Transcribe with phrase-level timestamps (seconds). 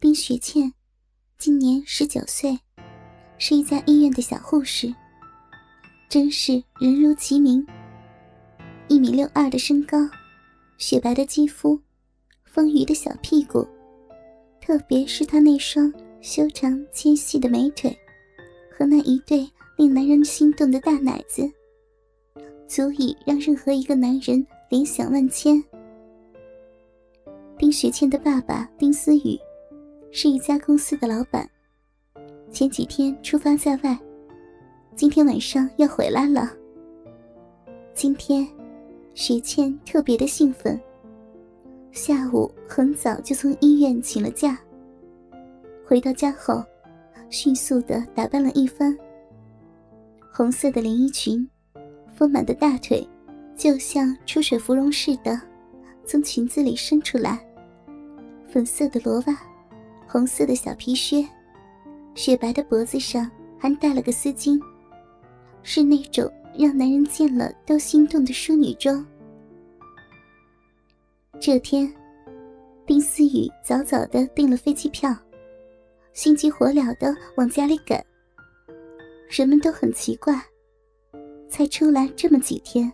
[0.00, 0.72] 丁雪倩，
[1.36, 2.58] 今年十九岁，
[3.36, 4.90] 是一家医院的小护士。
[6.08, 7.62] 真是人如其名。
[8.88, 9.98] 一米六二的身高，
[10.78, 11.78] 雪白的肌肤，
[12.44, 13.68] 丰腴的小屁股，
[14.58, 15.92] 特别是她那双
[16.22, 17.94] 修长纤细的美腿，
[18.72, 19.46] 和那一对
[19.76, 21.42] 令男人心动的大奶子，
[22.66, 25.62] 足以让任何一个男人联想万千。
[27.58, 29.38] 丁雪倩的爸爸丁思雨。
[30.12, 31.48] 是一家公司的老板，
[32.50, 33.96] 前几天出发在外，
[34.96, 36.50] 今天晚上要回来了。
[37.94, 38.46] 今天，
[39.14, 40.78] 雪倩特别的兴奋，
[41.92, 44.58] 下午很早就从医院请了假。
[45.86, 46.62] 回到家后，
[47.28, 48.96] 迅速的打扮了一番。
[50.32, 51.48] 红色的连衣裙，
[52.16, 53.06] 丰满的大腿，
[53.56, 55.40] 就像出水芙蓉似的，
[56.04, 57.38] 从裙子里伸出来。
[58.48, 59.49] 粉色的罗袜。
[60.12, 61.24] 红色的小皮靴，
[62.16, 64.60] 雪白的脖子上还戴了个丝巾，
[65.62, 69.06] 是那种让男人见了都心动的淑女装。
[71.38, 71.94] 这天，
[72.84, 75.16] 丁思雨早早的订了飞机票，
[76.12, 78.04] 心急火燎的往家里赶。
[79.28, 80.34] 人们都很奇怪，
[81.48, 82.92] 才出来这么几天，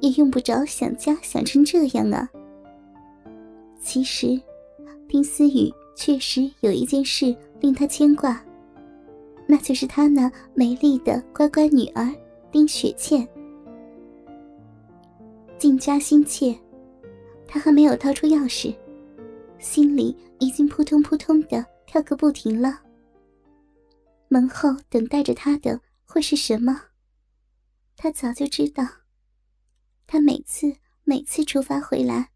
[0.00, 2.26] 也用不着想家想成这样啊。
[3.78, 4.40] 其实，
[5.06, 5.70] 丁思雨。
[6.00, 8.42] 确实有一件事令他牵挂，
[9.46, 12.10] 那就是他那美丽的乖乖女儿
[12.50, 13.28] 丁雪倩。
[15.58, 16.58] 进家心切，
[17.46, 18.74] 他还没有掏出钥匙，
[19.58, 22.80] 心里已经扑通扑通的跳个不停了。
[24.28, 26.80] 门后等待着他的会是什么？
[27.94, 28.82] 他早就知道。
[30.06, 32.30] 他每次每次出发回来，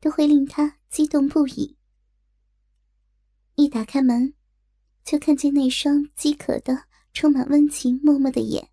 [0.00, 1.76] 都会令他激动不已。
[3.56, 4.34] 一打开门，
[5.04, 8.68] 就看见那双饥渴的、充满温情、默默的眼。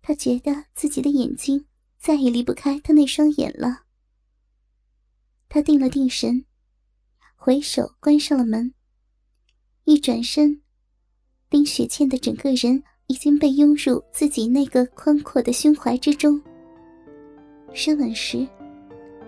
[0.00, 1.66] 他觉得自己的眼睛
[1.98, 3.84] 再也离不开他那双眼了。
[5.48, 6.44] 他定了定神，
[7.34, 8.72] 回手关上了门。
[9.84, 10.62] 一转身，
[11.50, 16.40] 丁雪倩的整个人已经被拥入自己那个宽阔的胸怀之中。
[17.74, 18.46] 深吻时，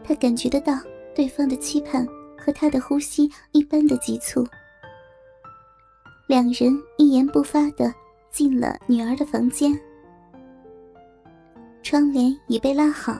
[0.04, 0.78] 他感觉得到
[1.14, 2.06] 对方的期盼。
[2.40, 4.46] 和他的呼吸一般的急促，
[6.26, 7.94] 两人一言不发的
[8.30, 9.78] 进了女儿的房间。
[11.82, 13.18] 窗帘已被拉好，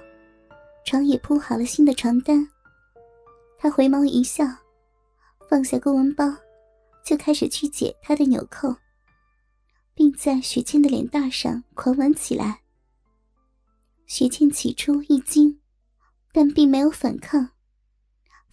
[0.85, 2.49] 床也铺好了新的床单。
[3.59, 4.45] 他回眸一笑，
[5.49, 6.25] 放下公文包，
[7.05, 8.75] 就开始去解他的纽扣，
[9.95, 12.61] 并在雪倩的脸蛋上狂吻起来。
[14.07, 15.61] 雪倩起初一惊，
[16.33, 17.51] 但并没有反抗。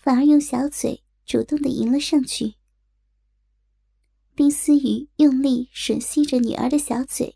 [0.07, 2.53] 反而用小嘴主动的迎了上去。
[4.37, 7.35] 丁思雨用力吮吸着女儿的小嘴，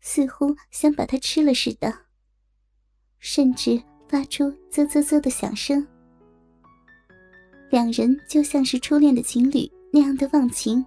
[0.00, 1.96] 似乎想把她吃了似的，
[3.20, 5.86] 甚至发出啧啧啧的响声。
[7.70, 10.84] 两人就像是初恋的情侣那样的忘情。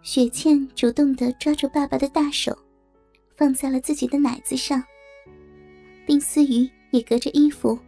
[0.00, 2.56] 雪倩主动的抓住爸爸的大手，
[3.36, 4.82] 放在了自己的奶子上。
[6.06, 7.78] 丁思雨也隔着衣服。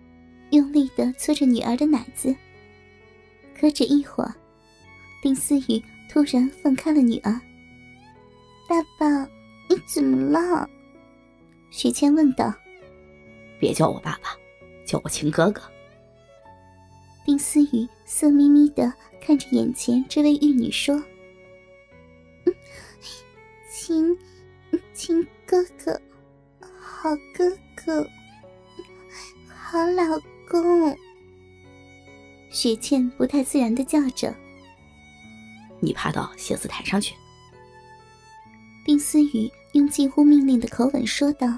[0.51, 2.35] 用力的搓着女儿的奶子，
[3.59, 4.35] 可只一会儿，
[5.23, 7.41] 丁思雨突然放开了女儿。
[8.69, 9.25] 爸爸，
[9.69, 10.69] 你怎么了？
[11.71, 12.55] 许倩问道。
[13.61, 14.31] 别叫我爸爸，
[14.87, 15.63] 叫我亲哥哥。
[17.25, 21.03] 丁思雨色眯眯的看着眼前这位玉女说
[23.71, 24.17] ：“亲，
[24.95, 26.01] 亲哥哥，
[26.81, 28.09] 好哥哥，
[32.61, 34.35] 雪倩不太自然的叫着
[35.79, 37.15] ：“你爬到写字台上去。”
[38.85, 41.57] 丁思雨用近乎命令的口吻说道。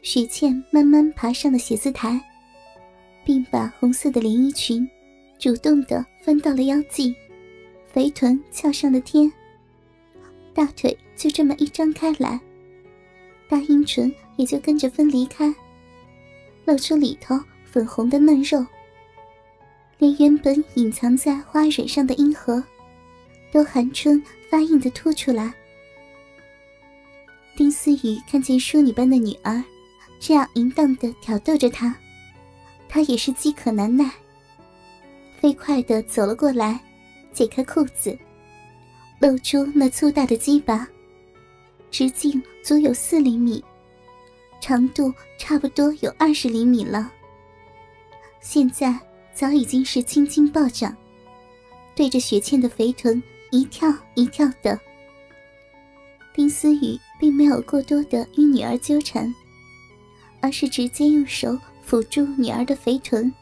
[0.00, 2.18] 雪倩慢慢爬上了写字台，
[3.22, 4.88] 并把红色的连衣裙
[5.38, 7.14] 主动的翻到了腰际，
[7.86, 9.30] 肥臀翘上了天，
[10.54, 12.40] 大腿就这么一张开来，
[13.46, 15.54] 大阴唇也就跟着分离开。
[16.64, 17.38] 露出里头
[17.70, 18.64] 粉红的嫩肉，
[20.00, 22.60] 连原本隐藏在花蕊上的阴核，
[23.52, 24.20] 都含春
[24.50, 25.52] 发硬的凸出来。
[27.54, 29.62] 丁思雨看见淑女般的女儿，
[30.18, 31.94] 这样淫荡的挑逗着她，
[32.88, 34.10] 她也是饥渴难耐，
[35.38, 36.80] 飞快的走了过来，
[37.34, 38.18] 解开裤子，
[39.18, 40.88] 露出那粗大的鸡巴，
[41.90, 43.62] 直径足有四厘米。
[44.62, 47.12] 长度差不多有二十厘米了。
[48.40, 48.98] 现在
[49.34, 50.94] 早已经是青筋暴涨，
[51.94, 54.78] 对着雪倩的肥臀一跳一跳的。
[56.32, 59.34] 丁思雨并没有过多的与女儿纠缠，
[60.40, 63.32] 而是直接用手抚住女儿的肥臀，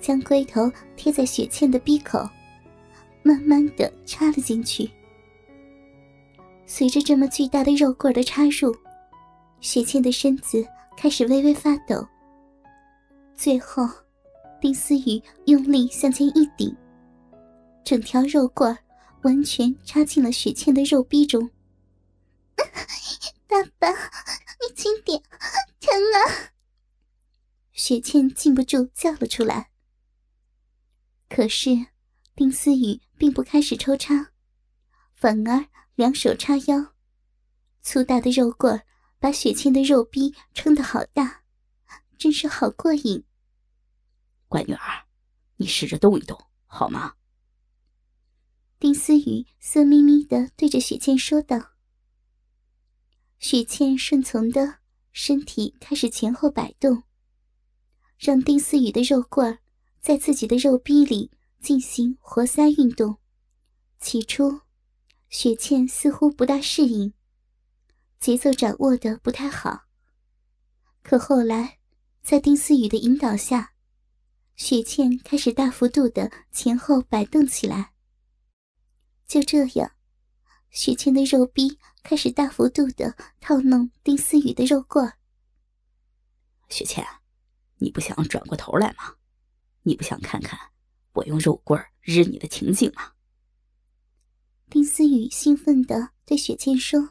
[0.00, 2.28] 将龟头贴在雪倩的鼻口，
[3.22, 4.90] 慢慢的插了进去。
[6.66, 8.74] 随着这么巨大的肉棍的插入，
[9.60, 10.64] 雪倩的身子
[10.96, 12.06] 开始微微发抖。
[13.34, 13.86] 最后，
[14.62, 16.72] 丁思雨用力向前一顶，
[17.84, 18.78] 整条肉棍
[19.22, 21.50] 完全插进了雪倩的肉壁中。
[23.48, 25.20] 爸爸，你轻点，
[25.80, 26.54] 疼啊！
[27.72, 29.70] 雪倩禁不住叫了出来。
[31.28, 31.70] 可是，
[32.36, 34.30] 丁思雨并不开始抽插，
[35.12, 35.66] 反而
[35.96, 36.94] 两手叉腰，
[37.80, 38.80] 粗大的肉棍
[39.18, 41.42] 把雪倩的肉逼撑得好大，
[42.16, 43.24] 真是好过瘾。
[44.52, 45.06] 乖女儿，
[45.56, 47.14] 你试着动一动好吗？
[48.78, 51.70] 丁思雨色眯眯的对着雪倩说道。
[53.38, 57.04] 雪倩顺从的身体开始前后摆动，
[58.18, 59.58] 让丁思雨的肉棍
[60.02, 63.16] 在自己的肉壁里进行活塞运动。
[64.00, 64.60] 起初，
[65.30, 67.14] 雪倩似乎不大适应，
[68.20, 69.84] 节奏掌握的不太好。
[71.02, 71.78] 可后来，
[72.22, 73.71] 在丁思雨的引导下，
[74.56, 77.92] 雪倩开始大幅度的前后摆动起来。
[79.26, 79.92] 就这样。
[80.70, 85.12] 雪倩的肉逼开始大幅度的套弄丁思雨的肉棍
[86.70, 87.06] 雪倩，
[87.76, 89.16] 你不想转过头来吗？
[89.82, 90.58] 你不想看看
[91.12, 93.12] 我用肉棍日你的情景吗？
[94.70, 97.10] 丁思雨兴奋的对雪倩说。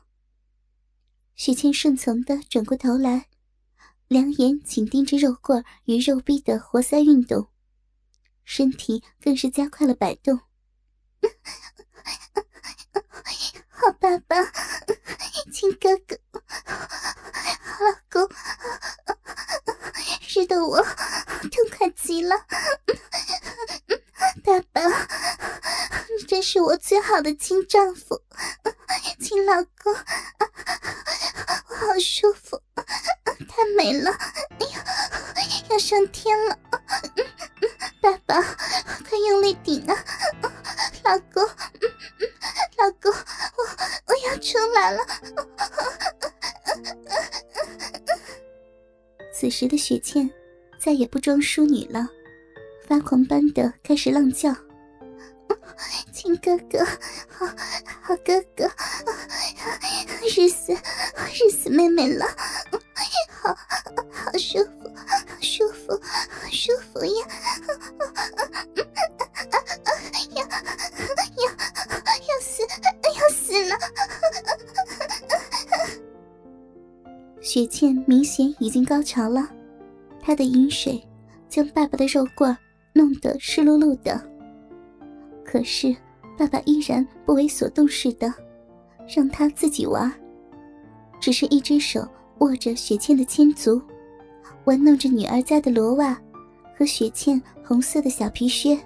[1.36, 3.28] 雪倩顺从的转过头来，
[4.12, 7.48] 两眼紧盯着肉棍与肉逼的活塞运动，
[8.44, 10.38] 身体更是加快了摆动。
[13.70, 14.36] 好爸爸，
[15.54, 18.30] 亲哥哥，好老公，
[20.20, 22.36] 是的我痛快极了。
[24.44, 28.22] 爸爸，你真是我最好的亲丈夫，
[29.22, 29.94] 亲老公，
[31.70, 32.62] 我好舒服，
[33.48, 34.12] 太美了，
[34.60, 34.84] 哎呀，
[35.70, 36.58] 要上天了。
[38.02, 39.96] 爸爸，快用力顶啊，
[41.04, 41.44] 老公。
[42.78, 43.64] 老公，我
[44.08, 45.06] 我要出来了！
[49.32, 50.28] 此时的雪倩
[50.80, 52.08] 再也不装淑女了，
[52.88, 54.56] 发狂般的开始浪叫
[56.12, 56.84] ：“亲哥哥，
[57.28, 57.46] 好
[58.02, 58.68] 好哥哥，
[60.36, 62.26] 日死日死妹妹了，
[63.42, 63.56] 好
[64.12, 64.70] 好舒服，
[65.42, 66.00] 舒服，
[66.52, 67.26] 舒服呀！”
[70.36, 70.46] 要，要，
[71.48, 72.62] 要死，
[73.04, 73.76] 要死了
[77.42, 79.50] 雪倩明显已经高潮了，
[80.22, 81.04] 她的饮水
[81.50, 82.56] 将爸爸的肉罐
[82.94, 84.22] 弄得湿漉漉的。
[85.44, 85.96] 可是
[86.38, 88.32] 爸爸依然不为所动似的，
[89.08, 90.14] 让她自己玩，
[91.20, 92.08] 只是一只手
[92.42, 93.82] 握着雪倩的千足，
[94.66, 96.20] 玩弄着女儿家的罗袜
[96.76, 98.78] 和雪倩红色的小皮靴。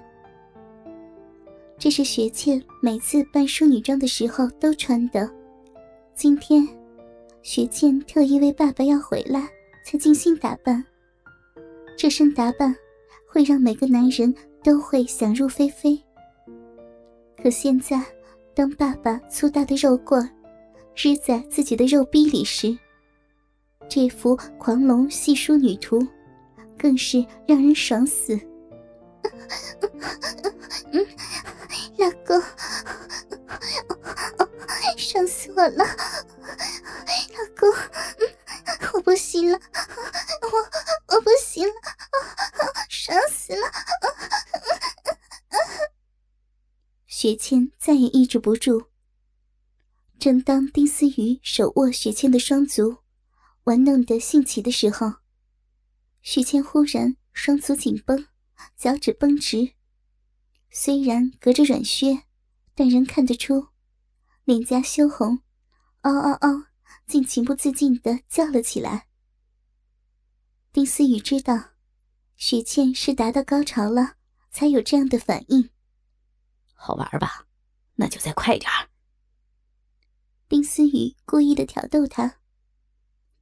[1.78, 5.30] 这是雪倩每次扮淑女装的时候都穿的，
[6.14, 6.66] 今天。
[7.42, 9.48] 雪倩特意为爸爸要回来
[9.84, 10.84] 才精心打扮，
[11.96, 12.74] 这身打扮
[13.24, 15.96] 会让每个男人都会想入非非。
[17.40, 18.02] 可现在，
[18.52, 20.28] 当爸爸粗大的肉棍
[20.96, 22.76] 日在自己的肉逼里时，
[23.88, 26.06] 这幅狂龙戏书女图
[26.78, 28.38] 更是让人爽死。
[31.98, 32.40] 老公，
[34.96, 35.84] 爽死我了！
[35.84, 37.68] 老公，
[38.92, 39.58] 我不行了，
[40.42, 41.74] 我我不行了，
[42.88, 43.72] 爽死了！
[47.06, 48.88] 雪倩再也抑制不住。
[50.18, 52.98] 正当丁思雨手握雪倩的双足，
[53.66, 55.14] 玩弄的兴起的时候，
[56.22, 58.26] 许倩忽然双足紧绷，
[58.76, 59.72] 脚趾绷直。
[60.70, 62.22] 虽然隔着软靴，
[62.76, 63.68] 但仍看得出
[64.44, 65.40] 脸颊羞红，
[66.02, 66.66] 嗷嗷嗷。
[67.06, 69.06] 竟情不自禁的叫了起来。
[70.72, 71.70] 丁思雨知道，
[72.36, 74.16] 许倩是达到高潮了，
[74.50, 75.70] 才有这样的反应。
[76.74, 77.46] 好玩吧？
[77.94, 78.88] 那就再快点儿。
[80.48, 82.38] 丁思雨故意的挑逗他，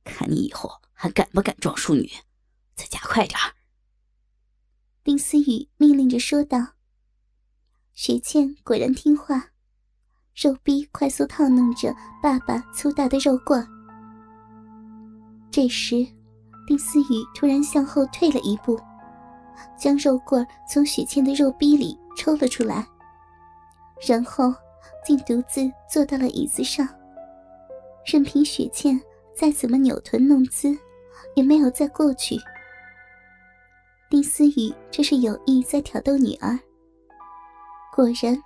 [0.05, 2.09] 看你以后还敢不敢装淑女，
[2.77, 3.55] 再加快点儿。
[5.03, 6.59] 丁思雨命令着说道。
[7.93, 9.51] 雪倩果然听话，
[10.35, 13.67] 肉逼快速套弄着爸爸粗大的肉棍。
[15.51, 16.07] 这时，
[16.67, 18.81] 丁思雨突然向后退了一步，
[19.79, 22.85] 将肉棍从雪倩的肉逼里抽了出来，
[24.07, 24.53] 然后
[25.07, 26.89] 竟独自坐到了椅子上，
[28.05, 29.01] 任凭雪倩
[29.37, 30.77] 再怎么扭臀弄姿，
[31.35, 32.37] 也没有再过去。
[34.09, 36.59] 丁思雨这是有意在挑逗女儿。
[37.93, 38.41] 果然，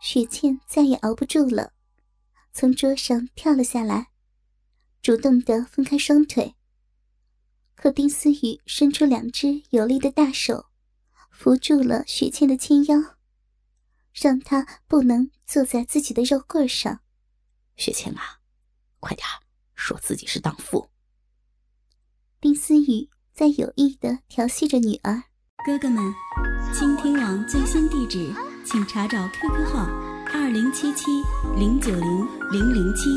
[0.00, 1.72] 雪倩再也熬不住了，
[2.52, 4.08] 从桌上跳了下来，
[5.00, 6.54] 主动的分开双腿。
[7.74, 10.66] 可丁思雨伸出两只有力的大手，
[11.30, 13.16] 扶住了雪倩的纤腰，
[14.12, 17.00] 让她不能坐在自己的肉棍上。
[17.76, 18.40] 雪倩啊，
[19.00, 19.26] 快点
[19.88, 20.90] 说自己是荡妇。
[22.42, 25.22] 丁思雨在有意的调戏着女儿。
[25.64, 26.14] 哥哥们，
[26.74, 28.30] 倾听网最新地址。
[28.66, 29.86] 请查找 QQ 号
[30.30, 31.06] 二零七七
[31.56, 33.08] 零九零零零七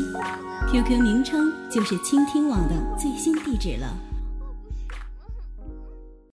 [0.70, 3.94] ，QQ 名称就是倾听网的最新地址了。